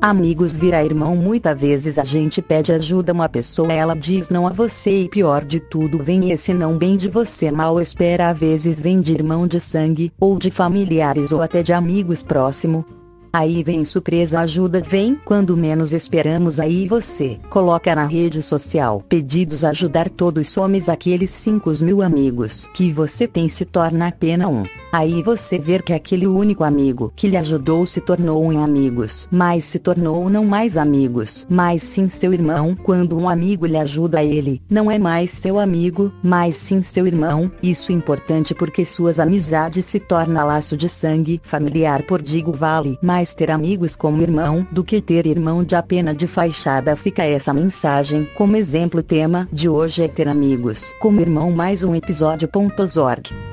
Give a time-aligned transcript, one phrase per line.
[0.00, 4.50] Amigos vira irmão muitas vezes a gente pede ajuda uma pessoa ela diz não a
[4.50, 8.80] você e pior de tudo vem esse não bem de você mal espera às vezes
[8.80, 12.86] vem de irmão de sangue, ou de familiares ou até de amigos próximo,
[13.32, 19.64] Aí vem surpresa ajuda vem quando menos esperamos aí você coloca na rede social pedidos
[19.64, 24.62] ajudar todos somos aqueles 5 mil amigos que você tem se torna apenas um.
[24.92, 29.64] Aí você vê que aquele único amigo que lhe ajudou se tornou um amigos, mas
[29.64, 32.74] se tornou não mais amigos, mas sim seu irmão.
[32.82, 37.50] Quando um amigo lhe ajuda ele, não é mais seu amigo, mas sim seu irmão.
[37.62, 42.98] Isso é importante porque suas amizades se tornam laço de sangue familiar por digo vale
[43.02, 46.96] mais ter amigos como irmão do que ter irmão de apenas de fachada.
[46.96, 51.94] Fica essa mensagem como exemplo tema de hoje é ter amigos como irmão mais um
[51.94, 53.47] episódio.org.